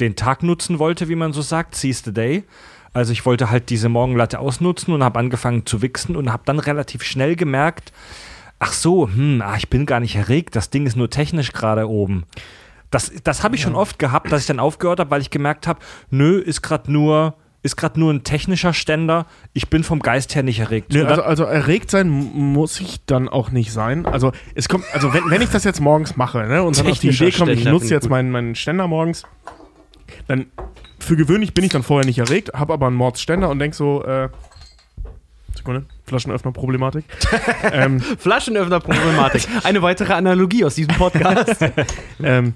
[0.00, 2.44] den Tag nutzen wollte, wie man so sagt, seize the day.
[2.92, 6.58] Also ich wollte halt diese Morgenlatte ausnutzen und habe angefangen zu wichsen und habe dann
[6.58, 7.92] relativ schnell gemerkt,
[8.58, 11.88] ach so, hm, ah, ich bin gar nicht erregt, das Ding ist nur technisch gerade
[11.88, 12.24] oben.
[12.90, 15.66] Das, das habe ich schon oft gehabt, dass ich dann aufgehört habe, weil ich gemerkt
[15.66, 20.34] habe, nö, ist gerade nur, ist gerade nur ein technischer Ständer, ich bin vom Geist
[20.34, 20.92] her nicht erregt.
[20.92, 24.06] Nee, also, also erregt sein muss ich dann auch nicht sein.
[24.06, 26.98] Also es kommt, also wenn, wenn ich das jetzt morgens mache, ne, und dann auf
[27.00, 29.24] die Idee komme, ich nutze jetzt meinen, meinen Ständer morgens,
[30.28, 30.46] dann
[30.98, 34.04] für gewöhnlich bin ich dann vorher nicht erregt, habe aber einen Mordsständer und denk so,
[34.04, 34.28] äh,
[35.54, 37.04] Sekunde, Flaschenöffner-Problematik.
[37.72, 39.46] ähm, Flaschenöffner-Problematik.
[39.64, 41.56] Eine weitere Analogie aus diesem Podcast.
[42.22, 42.54] ähm,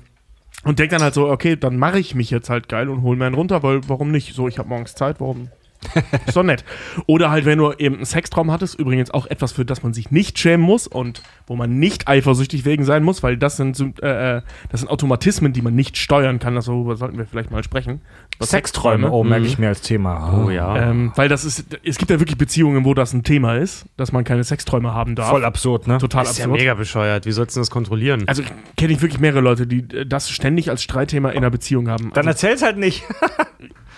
[0.64, 3.16] und denk dann halt so, okay, dann mache ich mich jetzt halt geil und hol
[3.16, 4.34] mir einen runter, weil warum nicht?
[4.34, 5.48] So, ich habe morgens Zeit, warum?
[6.26, 6.64] Ist doch nett.
[7.06, 10.10] Oder halt, wenn du eben einen Sextraum hattest, übrigens auch etwas, für das man sich
[10.10, 14.38] nicht schämen muss und wo man nicht eifersüchtig wegen sein muss, weil das sind, äh,
[14.38, 16.56] äh, das sind Automatismen, die man nicht steuern kann.
[16.56, 18.00] Also, darüber sollten wir vielleicht mal sprechen.
[18.38, 20.44] Was Sexträume, oh, merke ich mir als Thema.
[20.44, 20.90] Oh ja.
[20.90, 24.12] Ähm, weil das ist, es gibt ja wirklich Beziehungen, wo das ein Thema ist, dass
[24.12, 25.30] man keine Sexträume haben darf.
[25.30, 25.98] Voll absurd, ne?
[25.98, 26.60] Total ist ja absurd.
[26.60, 27.26] mega bescheuert.
[27.26, 28.24] Wie sollst du das kontrollieren?
[28.26, 28.42] Also
[28.76, 32.10] kenne ich wirklich mehrere Leute, die äh, das ständig als Streitthema in einer Beziehung haben.
[32.14, 33.02] Dann Also, erzähl's halt nicht.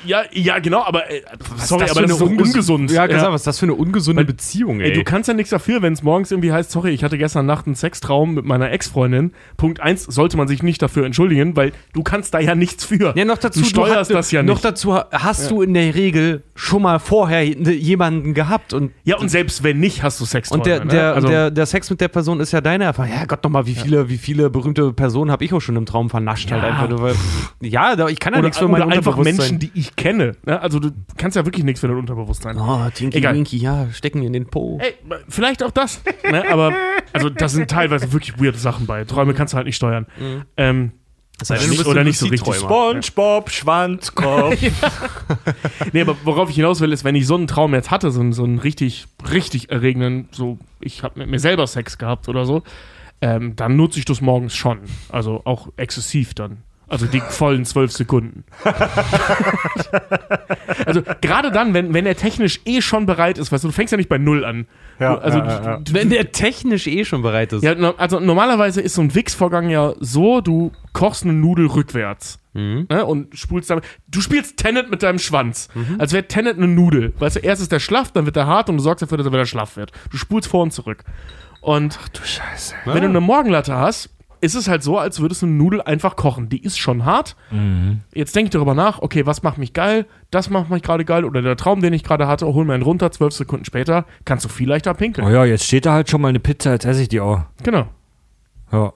[0.07, 1.23] Ja, ja, genau, aber äh,
[1.57, 2.91] sorry, das aber das ist so unges- ungesund.
[2.91, 4.89] Ja, gesagt, was ist das für eine ungesunde Beziehung, ey?
[4.91, 7.47] Ey, du kannst ja nichts dafür, wenn es morgens irgendwie heißt, sorry, ich hatte gestern
[7.47, 9.33] Nacht einen Sextraum mit meiner Ex-Freundin.
[9.57, 13.15] Punkt eins sollte man sich nicht dafür entschuldigen, weil du kannst da ja nichts für.
[13.17, 14.65] ja, noch dazu, du steuerst hast- das ja Noch nicht.
[14.65, 19.63] dazu hast du in der Regel schon mal vorher jemanden gehabt und Ja, und selbst
[19.63, 20.61] wenn nicht, hast du Sexträume.
[20.63, 20.91] Und der, ne?
[20.91, 23.11] der, also, der, der Sex mit der Person ist ja deine Erfahrung.
[23.13, 26.11] Ja, Gott nochmal, wie viele, wie viele berühmte Personen habe ich auch schon im Traum
[26.11, 26.69] vernascht halt Ja.
[26.71, 26.89] einfach.
[26.89, 27.15] Nur, weil,
[27.61, 29.17] ja, ich kann ja nichts für mein oder einfach.
[29.17, 30.33] Menschen, die ich kenne.
[30.45, 30.61] Ne?
[30.61, 32.57] Also du kannst ja wirklich nichts für dein Unterbewusstsein.
[32.59, 33.35] Oh, Tinky Egal.
[33.35, 34.79] Winky, ja, stecken in den Po.
[34.83, 34.95] Ey,
[35.29, 36.03] vielleicht auch das.
[36.31, 36.49] ne?
[36.51, 36.73] Aber
[37.13, 39.05] also da sind teilweise wirklich weirde Sachen bei.
[39.05, 40.07] Träume kannst du halt nicht steuern.
[40.57, 40.93] Ähm,
[41.43, 42.55] Sei denn, du nicht- bist oder nicht so richtig.
[42.55, 44.57] SpongeBob, Schwanzkopf.
[45.93, 48.21] Nee, aber worauf ich hinaus will, ist, wenn ich so einen Traum jetzt hatte, so
[48.21, 52.45] einen, so einen richtig, richtig erregenden, so, ich habe mit mir selber Sex gehabt oder
[52.45, 52.63] so,
[53.21, 54.79] ähm, dann nutze ich das morgens schon.
[55.09, 56.59] Also auch exzessiv dann.
[56.89, 58.45] Also die vollen zwölf Sekunden.
[60.87, 63.93] also gerade dann, wenn, wenn er technisch eh schon bereit ist, weißt du, du fängst
[63.93, 64.67] ja nicht bei Null an.
[64.99, 67.63] Ja, also ja, ja, Wenn der technisch eh schon bereit ist.
[67.63, 72.87] Ja, also normalerweise ist so ein Wix-Vorgang ja so, du kochst eine Nudel rückwärts Mhm.
[72.89, 73.83] ne, und spulst damit.
[74.07, 75.69] Du spielst Tenet mit deinem Schwanz,
[75.99, 77.13] als wäre Tenet eine Nudel.
[77.19, 79.27] Weißt du, erst ist der schlaff, dann wird er hart und du sorgst dafür, dass
[79.27, 79.91] er wieder schlaff wird.
[80.13, 81.03] Du spulst vor und zurück.
[81.61, 82.77] Und Du Scheiße.
[82.85, 84.14] wenn du eine Morgenlatte hast,
[84.45, 86.49] ist es halt so, als würdest du eine Nudel einfach kochen.
[86.49, 87.35] Die ist schon hart.
[88.13, 90.07] Jetzt denk ich darüber nach, okay, was macht mich geil?
[90.31, 91.25] Das macht mich gerade geil.
[91.25, 94.45] Oder der Traum, den ich gerade hatte, hol mir einen runter, zwölf Sekunden später, kannst
[94.45, 95.27] du viel leichter pinkeln.
[95.27, 97.41] Oh ja, jetzt steht da halt schon mal eine Pizza, jetzt esse ich die auch.
[97.63, 97.89] Genau.
[98.71, 98.93] Ja.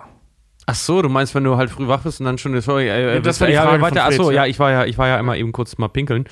[0.67, 3.15] Ach so, du meinst, wenn du halt früh wach bist und dann schon, sorry, äh,
[3.15, 4.47] Ja, das war die ja, Frage warte, von ach so, ja, ja.
[4.47, 6.25] ich war ja, ich war ja einmal eben kurz mal pinkeln.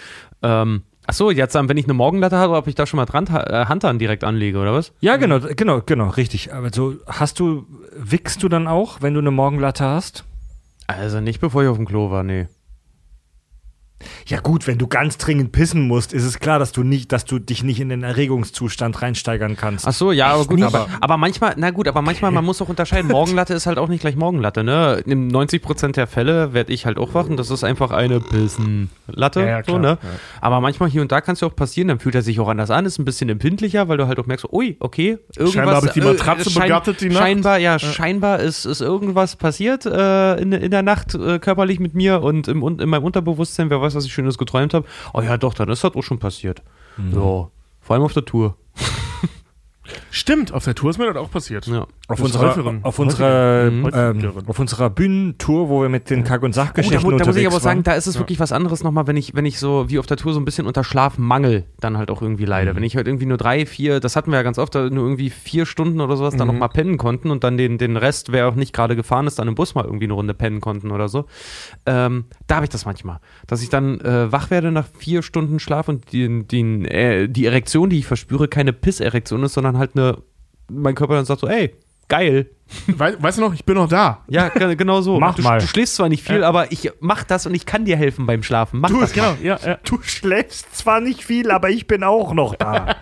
[0.43, 3.07] Ähm, ach so, jetzt, ähm, wenn ich eine Morgenlatte habe, ob ich da schon mal
[3.07, 4.93] dran, äh, direkt anlege, oder was?
[5.01, 6.53] Ja, genau, genau, genau, richtig.
[6.53, 7.67] Aber so, hast du,
[7.97, 10.25] wickst du dann auch, wenn du eine Morgenlatte hast?
[10.87, 12.47] Also nicht bevor ich auf dem Klo war, nee.
[14.27, 17.25] Ja gut, wenn du ganz dringend pissen musst, ist es klar, dass du nicht, dass
[17.25, 19.87] du dich nicht in den Erregungszustand reinsteigern kannst.
[19.87, 22.69] Ach so, ja, aber gut, aber, aber manchmal, na gut, aber manchmal, man muss auch
[22.69, 25.03] unterscheiden, Morgenlatte ist halt auch nicht gleich Morgenlatte, ne?
[25.07, 29.41] In 90% der Fälle werde ich halt auch wach und das ist einfach eine Pissenlatte,
[29.41, 29.99] Ja, ja, so, ne?
[30.03, 30.09] ja.
[30.41, 32.49] Aber manchmal hier und da kann es ja auch passieren, dann fühlt er sich auch
[32.49, 35.55] anders an, ist ein bisschen empfindlicher, weil du halt auch merkst, ui, okay, irgendwas.
[35.55, 37.19] Scheinbar habe ich die Matratze begattet die Nacht.
[37.19, 41.95] Scheinbar, ja, scheinbar ist, ist irgendwas passiert äh, in, in der Nacht äh, körperlich mit
[41.95, 44.87] mir und im, und in meinem Unterbewusstsein, wer weiß, was ich Schönes geträumt habe.
[45.13, 46.63] Oh ja, doch, dann ist das auch schon passiert.
[46.97, 47.13] Mhm.
[47.13, 48.57] Ja, vor allem auf der Tour.
[50.11, 51.67] Stimmt, auf der Tour ist mir das auch passiert.
[51.67, 51.87] Ja.
[52.09, 52.81] Auf des unserer, Häufigeren.
[52.85, 53.91] auf, unserer, ähm,
[54.47, 57.37] auf unserer Bühnentour, wo wir mit den Kack- und Oh, da, Sachgeschichten mu- da muss
[57.37, 59.59] ich unterwegs aber sagen, da ist es wirklich was anderes nochmal, wenn ich, wenn ich
[59.59, 62.73] so wie auf der Tour so ein bisschen unter Schlafmangel dann halt auch irgendwie leide.
[62.73, 62.77] Mhm.
[62.77, 65.05] Wenn ich halt irgendwie nur drei, vier, das hatten wir ja ganz oft, da nur
[65.05, 66.55] irgendwie vier Stunden oder sowas dann Mhm.
[66.55, 69.39] noch mal pennen konnten und dann den, den Rest, wer auch nicht gerade gefahren ist,
[69.39, 71.25] dann im Bus mal irgendwie eine Runde pennen konnten oder so.
[71.87, 73.19] Ähm, da habe ich das manchmal.
[73.49, 77.47] Dass ich dann äh, wach werde nach vier Stunden Schlaf und die, die, äh, die
[77.47, 80.19] Erektion, die ich verspüre, keine Piss-Erektion ist, sondern halt eine,
[80.71, 81.75] mein Körper dann sagt so, ey,
[82.09, 82.51] geil.
[82.89, 84.25] Wei weißt du noch, ich bin noch da.
[84.27, 85.21] Ja, ge- genau so.
[85.21, 85.61] Mach du, mal.
[85.61, 88.43] du schläfst zwar nicht viel, aber ich mach das und ich kann dir helfen beim
[88.43, 88.81] Schlafen.
[88.81, 89.79] Mach das Genau, ja, ja.
[89.85, 92.97] Du schläfst zwar nicht viel, aber ich bin auch noch da.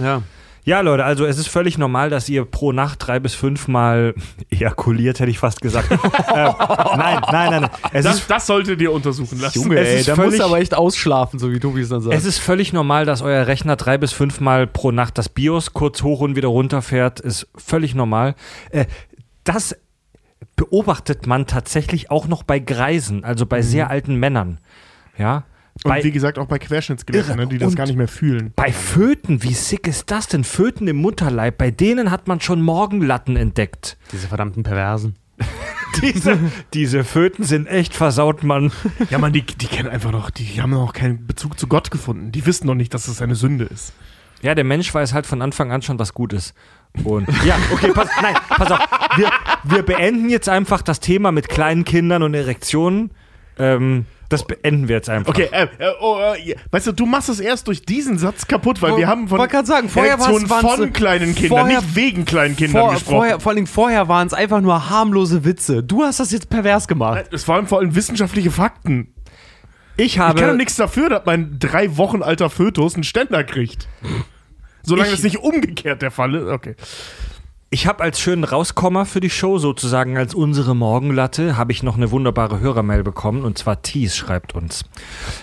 [0.00, 0.22] Ja.
[0.68, 4.14] Ja, Leute, also es ist völlig normal, dass ihr pro Nacht drei bis fünfmal
[4.50, 5.90] ejakuliert, hätte ich fast gesagt.
[5.92, 7.60] ähm, nein, nein, nein.
[7.62, 7.70] nein.
[7.92, 9.62] Es Das, ist das solltet ihr untersuchen lassen.
[9.62, 11.88] Junge, Es ey, ist da musst völlig- du aber echt ausschlafen, so wie Tobi es
[11.88, 12.14] dann sagt.
[12.14, 16.02] Es ist völlig normal, dass euer Rechner drei bis fünfmal pro Nacht das BIOS kurz
[16.02, 17.18] hoch und wieder runter fährt.
[17.20, 18.34] Ist völlig normal.
[18.70, 18.84] Äh,
[19.44, 19.74] das
[20.56, 24.58] beobachtet man tatsächlich auch noch bei Greisen, also bei sehr alten Männern.
[25.16, 25.44] Ja.
[25.84, 28.52] Und Bei, wie gesagt, auch bei Querschnittsgelähmten, ne, die das gar nicht mehr fühlen.
[28.56, 30.42] bei Föten, wie sick ist das denn?
[30.42, 33.96] Föten im Mutterleib, bei denen hat man schon Morgenlatten entdeckt.
[34.12, 35.14] Diese verdammten Perversen.
[36.02, 36.38] Diese,
[36.74, 38.70] diese Föten sind echt versaut, Mann.
[39.10, 42.30] Ja, man, die, die kennen einfach noch, die haben noch keinen Bezug zu Gott gefunden.
[42.30, 43.94] Die wissen noch nicht, dass es eine Sünde ist.
[44.42, 46.54] Ja, der Mensch weiß halt von Anfang an schon, was gut ist.
[47.02, 48.80] Und ja, okay, pass, nein, pass auf.
[49.16, 49.30] Wir,
[49.64, 53.10] wir beenden jetzt einfach das Thema mit kleinen Kindern und Erektionen.
[53.58, 55.30] Ähm, das beenden wir jetzt einfach.
[55.30, 58.82] Okay, äh, äh, oh, äh, weißt du, du machst es erst durch diesen Satz kaputt,
[58.82, 62.92] weil wir haben von sagen, waren's- von kleinen Kindern, vorher- nicht wegen kleinen Kindern Vor,
[62.92, 63.14] gesprochen.
[63.16, 65.82] vorher, vor allem vorher waren es einfach nur harmlose Witze.
[65.82, 67.24] Du hast das jetzt pervers gemacht.
[67.32, 69.14] Es waren vor allem wissenschaftliche Fakten.
[69.96, 73.42] Ich Ich kann doch habe, nichts dafür, dass mein drei Wochen alter Fötus einen Ständer
[73.44, 73.88] kriegt.
[74.84, 76.46] Solange Ich- das nicht umgekehrt der Fall ist.
[76.46, 76.76] Okay.
[77.70, 81.98] Ich habe als schönen Rauskommer für die Show, sozusagen als unsere Morgenlatte, habe ich noch
[81.98, 84.86] eine wunderbare Hörermail bekommen und zwar Thies schreibt uns.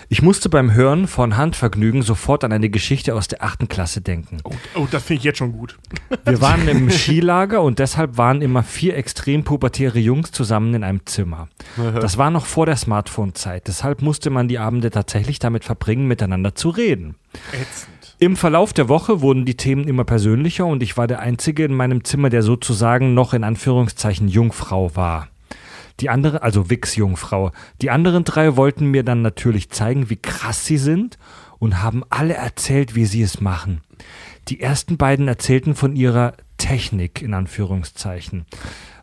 [0.08, 4.38] Ich musste beim Hören von Handvergnügen sofort an eine Geschichte aus der achten Klasse denken.
[4.42, 5.78] Oh, oh das finde ich jetzt schon gut.
[6.24, 11.06] Wir waren im Skilager und deshalb waren immer vier extrem pubertäre Jungs zusammen in einem
[11.06, 11.46] Zimmer.
[11.76, 16.56] Das war noch vor der Smartphone-Zeit, deshalb musste man die Abende tatsächlich damit verbringen, miteinander
[16.56, 17.14] zu reden.
[17.52, 17.95] Ätzend.
[18.18, 21.74] Im Verlauf der Woche wurden die Themen immer persönlicher und ich war der Einzige in
[21.74, 25.28] meinem Zimmer, der sozusagen noch in Anführungszeichen Jungfrau war.
[26.00, 27.52] Die andere, also Wix-Jungfrau.
[27.82, 31.18] Die anderen drei wollten mir dann natürlich zeigen, wie krass sie sind
[31.58, 33.82] und haben alle erzählt, wie sie es machen.
[34.48, 38.46] Die ersten beiden erzählten von ihrer Technik in Anführungszeichen.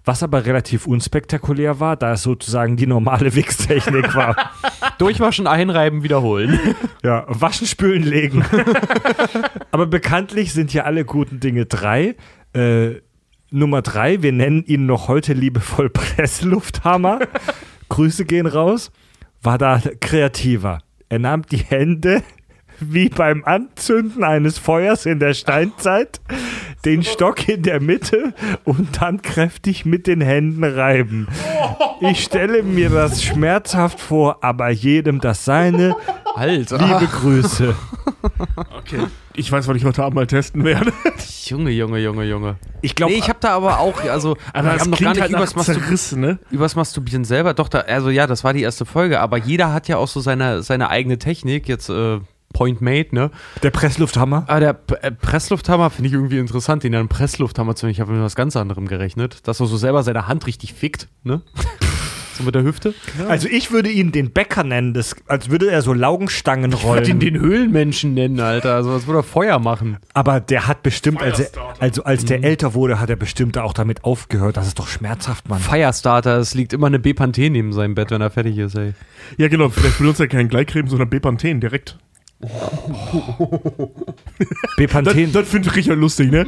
[0.06, 4.52] Was aber relativ unspektakulär war, da es sozusagen die normale Wix-Technik war.
[4.98, 6.60] Durchwaschen, einreiben, wiederholen.
[7.04, 8.46] Ja, waschen, spülen, legen.
[9.72, 12.16] Aber bekanntlich sind hier alle guten Dinge drei.
[12.54, 13.02] Äh,
[13.52, 17.20] Nummer drei, wir nennen ihn noch heute liebevoll Presslufthammer.
[17.90, 18.90] Grüße gehen raus.
[19.42, 20.80] War da kreativer.
[21.10, 22.24] Er nahm die Hände
[22.80, 26.22] wie beim Anzünden eines Feuers in der Steinzeit,
[26.86, 28.34] den Stock in der Mitte
[28.64, 31.28] und dann kräftig mit den Händen reiben.
[32.02, 35.96] Ich stelle mir das schmerzhaft vor, aber jedem das seine.
[36.36, 36.78] Alter.
[36.80, 37.76] Liebe Grüße.
[38.78, 39.00] Okay.
[39.36, 40.92] Ich weiß, was ich heute Abend mal testen werde.
[41.46, 42.56] Junge, Junge, Junge, Junge.
[42.82, 45.12] Ich glaube, Nee, ich habe da aber auch, also, Aber wir haben noch klingt gar
[45.14, 46.40] nicht halt übers, Mastur Zerriss, ne?
[46.52, 47.54] übers Masturbieren selber.
[47.54, 50.20] Doch, da, also ja, das war die erste Folge, aber jeder hat ja auch so
[50.20, 51.68] seine, seine eigene Technik.
[51.68, 52.20] Jetzt, äh,
[52.54, 53.32] Point Made, ne?
[53.64, 54.46] der Presslufthammer.
[54.48, 57.94] Aber der P äh, Presslufthammer finde ich irgendwie interessant, den einen Presslufthammer zu nehmen.
[57.94, 59.48] Ich habe mit was ganz anderem gerechnet.
[59.48, 61.42] Dass er so selber seine Hand richtig fickt, ne?
[62.36, 62.96] so mit der Hüfte.
[63.30, 67.04] Also ich würde ihn den Bäcker nennen, das, als würde er so Laugenstangen Ich würde
[67.06, 67.20] ihn rollen.
[67.20, 68.74] den Höhlenmenschen nennen, Alter.
[68.74, 69.98] Also als würde er Feuer machen.
[70.16, 72.28] Aber der hat bestimmt, als, er, also als Mhm.
[72.28, 74.58] der älter wurde, hat er bestimmt auch damit aufgehört.
[74.58, 75.60] Das ist doch schmerzhaft, Mann.
[75.60, 78.94] Firestarter, es liegt immer eine Bepanthen neben seinem Bett, wenn er fertig ist, ey.
[79.38, 79.70] Ja, genau.
[79.70, 82.00] Vielleicht benutzt er keinen Gleitcreme, sondern Bepanthen direkt.
[82.44, 83.90] Das,
[84.78, 85.32] Bepanthen.
[85.32, 86.48] das finde ich richtig lustig, ne?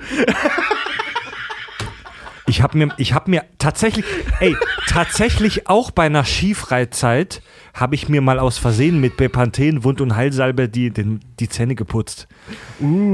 [2.48, 4.06] Ich habe mir, ich habe mir tatsächlich,
[4.40, 4.56] ey,
[4.88, 7.42] tatsächlich auch bei einer Skifreizeit
[7.74, 11.76] habe ich mir mal aus Versehen mit Bepanthen Wund- und Heilsalbe die, den, die Zähne
[11.76, 12.28] geputzt.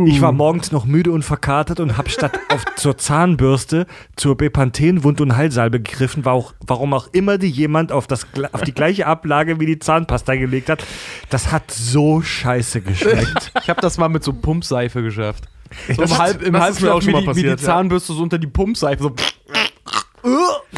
[0.06, 5.04] Ich war morgens noch müde und verkatert und habe statt auf, zur Zahnbürste zur Bepanthen
[5.04, 8.74] Wund- und Heilsalbe gegriffen, war auch, warum auch immer die jemand auf, das, auf die
[8.74, 10.84] gleiche Ablage wie die Zahnpasta gelegt hat.
[11.30, 13.52] Das hat so scheiße geschmeckt.
[13.62, 15.48] Ich habe das mal mit so Pumpseife geschafft.
[15.88, 17.64] So Das im, ist- Halb, im das ist mir auch schon mal die, passiert, die
[17.64, 17.70] ja.
[17.72, 19.04] Zahnbürste so unter die Pumpseife.
[19.04, 19.16] So.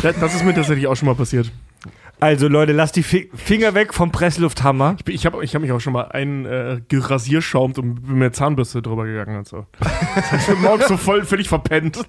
[0.01, 1.51] Das, das ist mir tatsächlich auch schon mal passiert.
[2.19, 4.95] Also Leute, lasst die Fi Finger weg vom Presslufthammer.
[5.05, 8.21] Ich, ich habe ich hab mich auch schon mal ein äh, gerasierschaumt und bin mit
[8.23, 9.65] der Zahnbürste drüber gegangen und so.
[10.15, 11.99] Das hab ich mir morgens so voll völlig verpennt.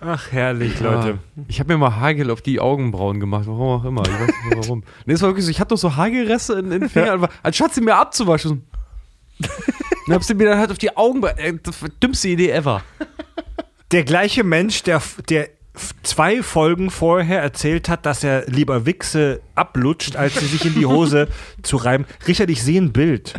[0.00, 1.18] Ach, herrlich, Leute.
[1.48, 4.02] Ich habe mir mal Hagel auf die Augenbrauen gemacht, warum auch immer.
[4.02, 4.82] Ich weiß nicht warum.
[5.06, 7.72] nee, es war wirklich so, ich hatte doch so Hagelreste in in den Fingern, anstatt
[7.74, 8.64] sie mir abzuwaschen.
[9.38, 11.22] Dann hab sie mir dann halt auf die Augen.
[11.22, 11.54] Äh,
[12.02, 12.82] dümmste Idee ever.
[13.90, 15.48] Der gleiche Mensch, der, der
[16.02, 20.86] zwei Folgen vorher erzählt hat, dass er lieber Wichse ablutscht, als sie sich in die
[20.86, 21.28] Hose
[21.62, 22.06] zu reiben.
[22.26, 23.34] Richard, ich sehe ein Bild.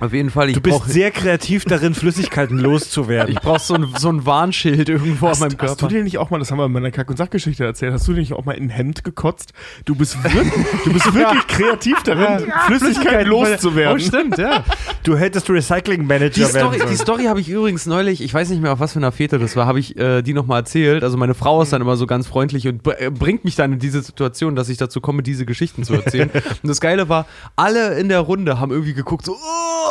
[0.00, 3.32] Auf jeden Fall, ich Du bist brauche sehr kreativ darin, Flüssigkeiten loszuwerden.
[3.32, 5.88] ich brauch so, ein, so ein Warnschild irgendwo Hast, an meinem hast du Körper.
[5.94, 8.12] dir nicht auch mal, das haben wir in meiner Kack- und Sachgeschichte erzählt, hast du
[8.14, 9.52] dir nicht auch mal in ein Hemd gekotzt?
[9.84, 10.52] Du bist wirklich,
[10.84, 13.96] du bist wirklich kreativ darin, Flüssigkeit loszuwerden.
[13.96, 14.64] Oh, stimmt, ja.
[15.02, 16.90] Du hättest Recycling-Manager Die werden Story, sollen.
[16.90, 19.38] die Story habe ich übrigens neulich, ich weiß nicht mehr, auf was für einer Fete
[19.38, 21.04] das war, habe ich äh, die nochmal erzählt.
[21.04, 23.78] Also meine Frau ist dann immer so ganz freundlich und äh, bringt mich dann in
[23.78, 26.30] diese Situation, dass ich dazu komme, diese Geschichten zu erzählen.
[26.62, 29.89] und das Geile war, alle in der Runde haben irgendwie geguckt, so, oh,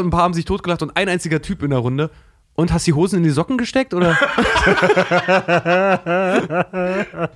[0.00, 2.10] ein paar haben sich totgelacht und ein einziger Typ in der Runde.
[2.54, 4.16] Und hast die Hosen in die Socken gesteckt oder?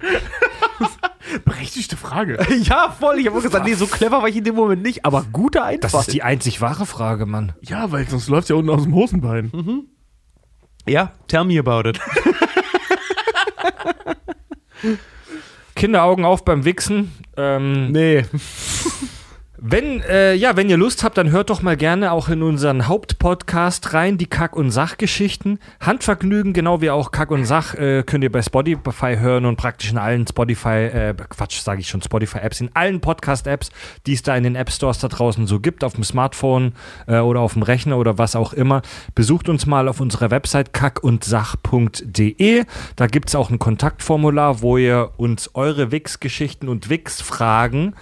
[1.44, 2.38] Berechtigte Frage.
[2.62, 3.18] ja, voll.
[3.18, 5.64] Ich habe auch gesagt, nee, so clever war ich in dem Moment nicht, aber guter
[5.64, 5.90] Einfall.
[5.90, 7.52] Das ist die einzig wahre Frage, Mann.
[7.60, 9.86] Ja, weil sonst läuft ja unten aus dem Hosenbein.
[10.86, 12.00] ja, tell me about it.
[15.74, 17.12] Kinderaugen auf beim Wichsen.
[17.36, 18.24] Ähm, Nee.
[19.62, 22.88] Wenn, äh, ja, wenn ihr Lust habt, dann hört doch mal gerne auch in unseren
[22.88, 25.58] Hauptpodcast rein, die Kack- und Sachgeschichten.
[25.80, 29.90] Handvergnügen, genau wie auch Kack und Sach, äh, könnt ihr bei Spotify hören und praktisch
[29.90, 33.68] in allen Spotify, äh, Quatsch, sage ich schon, Spotify-Apps, in allen Podcast-Apps,
[34.06, 36.72] die es da in den App-Stores da draußen so gibt, auf dem Smartphone
[37.06, 38.80] äh, oder auf dem Rechner oder was auch immer.
[39.14, 42.64] Besucht uns mal auf unserer Website kackundsach.de.
[42.96, 47.94] Da gibt es auch ein Kontaktformular, wo ihr uns eure Wix-Geschichten und Wix-Fragen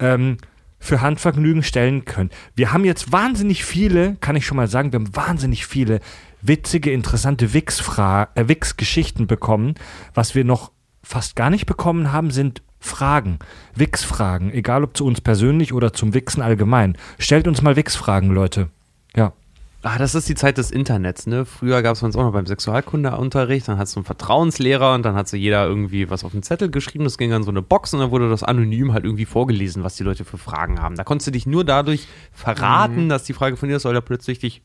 [0.00, 0.36] ähm,
[0.78, 2.32] für Handvergnügen stellen könnt.
[2.54, 6.00] Wir haben jetzt wahnsinnig viele, kann ich schon mal sagen, wir haben wahnsinnig viele
[6.40, 9.74] witzige, interessante äh, Wix-Geschichten bekommen.
[10.14, 13.38] Was wir noch fast gar nicht bekommen haben, sind Fragen,
[13.74, 16.96] Wix-Fragen, egal ob zu uns persönlich oder zum Wixen allgemein.
[17.18, 18.70] Stellt uns mal Wix-Fragen, Leute.
[19.82, 21.44] Ah, das ist die Zeit des Internets, ne?
[21.44, 25.14] Früher gab es uns auch noch beim Sexualkundeunterricht, dann hat so einen Vertrauenslehrer und dann
[25.14, 27.94] hat so jeder irgendwie was auf den Zettel geschrieben, das ging an so eine Box
[27.94, 30.96] und dann wurde das anonym halt irgendwie vorgelesen, was die Leute für Fragen haben.
[30.96, 33.08] Da konntest du dich nur dadurch verraten, mhm.
[33.08, 34.62] dass die Frage von dir ist, weil da plötzlich dich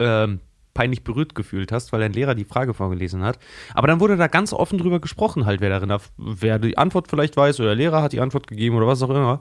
[0.00, 0.40] ähm,
[0.74, 3.38] peinlich berührt gefühlt hast, weil dein Lehrer die Frage vorgelesen hat.
[3.74, 7.36] Aber dann wurde da ganz offen drüber gesprochen, halt, wer darin, wer die Antwort vielleicht
[7.36, 9.40] weiß oder der Lehrer hat die Antwort gegeben oder was auch immer.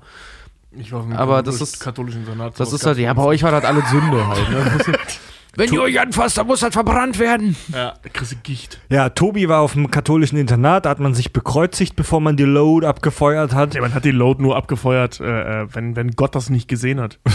[0.71, 2.59] Ich war aber das ist katholischen Senat.
[2.59, 4.49] Das ist halt, ja, bei euch war das alle Sünde halt.
[4.49, 4.97] Ne?
[5.55, 7.55] Wenn ihr euch anfasst, dann muss das verbrannt werden.
[7.73, 8.79] Ja, da kriegst du Gicht.
[8.89, 12.43] Ja, Tobi war auf dem katholischen Internat, da hat man sich bekreuzigt, bevor man die
[12.43, 13.73] Load abgefeuert hat.
[13.73, 17.01] Ja, man hat die Load nur abgefeuert, äh, äh wenn, wenn Gott das nicht gesehen
[17.01, 17.19] hat.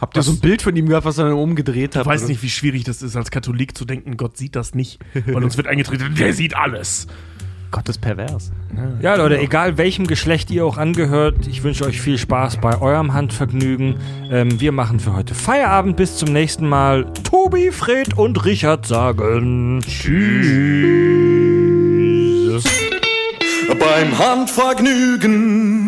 [0.00, 2.02] Habt ihr so ein Bild von ihm gehabt, was er dann umgedreht hat?
[2.02, 2.28] Ich weiß oder?
[2.28, 5.00] nicht, wie schwierig das ist, als Katholik zu denken, Gott sieht das nicht.
[5.14, 7.06] Weil uns wird eingetreten, der sieht alles.
[7.70, 8.52] Gott ist pervers.
[9.00, 13.12] Ja, Leute, egal welchem Geschlecht ihr auch angehört, ich wünsche euch viel Spaß bei eurem
[13.12, 13.96] Handvergnügen.
[14.30, 15.96] Ähm, wir machen für heute Feierabend.
[15.96, 17.06] Bis zum nächsten Mal.
[17.22, 20.16] Tobi, Fred und Richard sagen Tschüss.
[23.78, 25.85] Beim Handvergnügen.